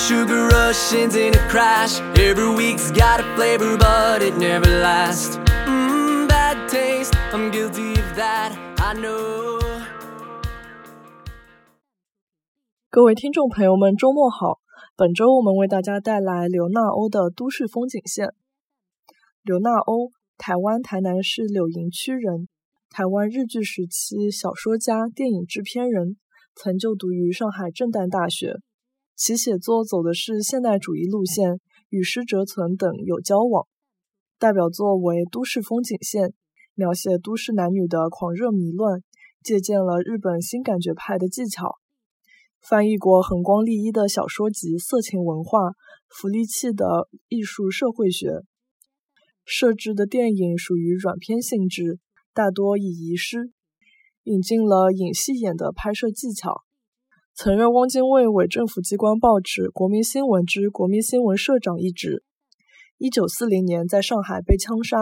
[0.00, 2.00] sugar rush ends in a crash.
[2.16, 5.36] Every week's got a flavor, but it never lasts.
[5.66, 7.14] Mmm, bad taste.
[7.32, 8.56] I'm guilty of that.
[8.78, 9.60] I know.
[12.88, 14.58] 各位听众朋友们，周末好！
[14.96, 18.30] 本周我们为大家带来刘纳欧的都市风景线。
[19.42, 22.48] 刘纳欧，台湾台南市柳营区人，
[22.90, 26.16] 台湾日据时期小说家、电影制片人，
[26.56, 28.56] 曾就读于上海震旦大学。
[29.22, 31.60] 其写作走的是现代主义路线，
[31.90, 33.68] 与施哲存等有交往。
[34.38, 36.28] 代表作为《都市风景线》，
[36.74, 39.02] 描写都市男女的狂热迷乱，
[39.42, 41.74] 借鉴了日本新感觉派的技巧。
[42.62, 45.68] 翻译过横光利一的小说集《色情文化》，
[46.08, 48.40] 福利器的艺术社会学。
[49.44, 51.98] 设置的电影属于软片性质，
[52.32, 53.52] 大多以遗失，
[54.22, 56.62] 引进了影戏演的拍摄技巧。
[57.42, 62.22] 曾任汪精卫伪政府机关报纸《国民新闻》之国民新闻社长一职。
[62.98, 64.98] 一九四零年在上海被枪杀，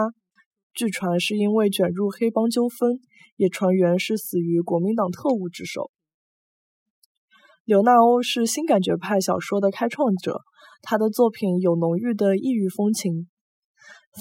[0.73, 3.01] 据传是因为卷入黑帮纠纷，
[3.35, 5.91] 也传言是死于国民党特务之手。
[7.65, 10.39] 刘纳欧是新感觉派小说的开创者，
[10.81, 13.27] 他的作品有浓郁的异域风情，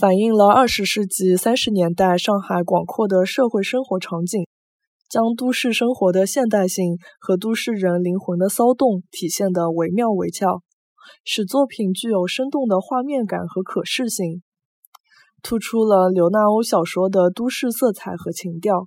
[0.01, 4.45] 反映了二十世纪三十年代上海广阔的社会生活场景。
[5.09, 10.63] 将都市生活的现代性和都市人灵魂的骚动体现得惟妙惟肖，
[11.25, 14.43] 使作品具有生动的画面感和可视性，
[15.43, 18.81] 突出了刘纳欧小说的都市色彩和情调。《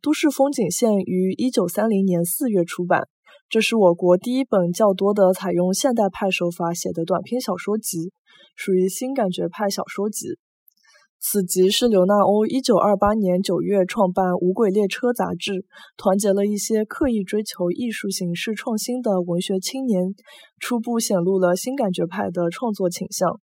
[0.00, 3.08] 都市风景线》于一九三零年四月出版，
[3.48, 8.12] 这是我国第一本较多的采用现代派手法写的短篇小说集，
[8.54, 10.38] 属于新感觉派小说集。
[11.26, 15.64] 此集是刘纳欧1928年9月创办《无轨列车》杂志，
[15.96, 20.14] 团结了一些刻意追求艺术形式创新的文学青年，
[20.60, 23.40] 初步显露了新感觉派的创作倾向。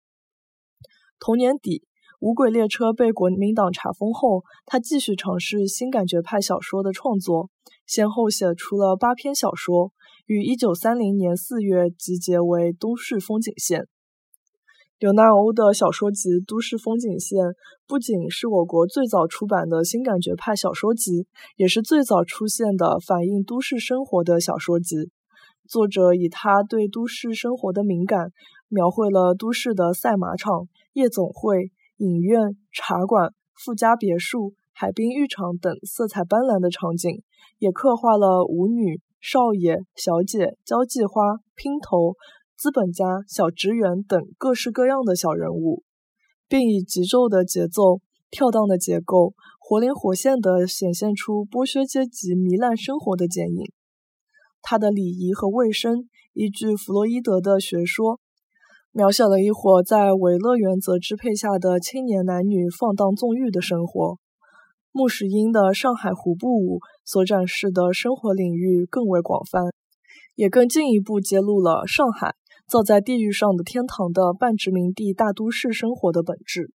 [1.19, 1.79] 同年底，
[2.21, 7.49] 《无轨列车》被国民党查封后，他继续尝试新感觉派小说的创作，
[7.85, 9.91] 先后写出了八篇小说，
[10.27, 13.81] 于1930年4月集结为《都市风景线》。
[14.97, 17.38] 刘娜欧的小说集《都市风景线》
[17.85, 25.11] 不仅是我国最早出版的新感觉派小说集，也是最早出现的反映都市生活的小说集。
[25.67, 28.31] 作者以他对都市生活的敏感，
[28.69, 37.22] 描绘了都市的赛马场、夜总会、影院、茶馆、富家别墅、海滨浴场等色彩斑斓的场景，
[37.59, 42.16] 也刻画了舞女、少爷、小姐、交际花、姘头。
[42.57, 45.83] 资本家、小职员等各式各样的小人物，
[46.47, 47.99] 并以急骤的节奏、
[48.31, 53.71] 跳荡的结构，活灵活现地显现出剥削阶级糜烂生活的剪影。
[54.61, 58.21] 他的礼仪和卫生依据弗洛伊德的学说，
[58.93, 64.17] 描写了一伙在维勒原则支配下的青年男女放荡纵欲的生活。
[64.93, 69.73] 穆石英的《上海胡步舞》所展示的生活领域更为广泛，
[70.35, 72.33] 也更进一步揭露了上海。
[72.67, 76.71] 造在地狱上的天堂的半殖民地大都市生活的本质。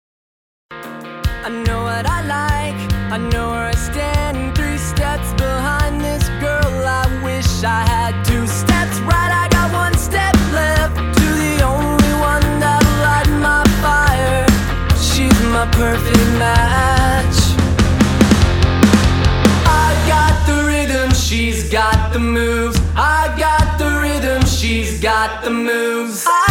[25.01, 26.25] Got the moves.
[26.27, 26.48] I